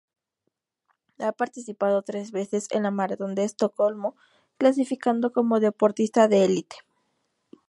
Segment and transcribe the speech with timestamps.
[1.19, 4.15] Ha participado tres veces en la Maratón de Estocolmo,
[4.57, 6.77] clasificando como deportista de elite.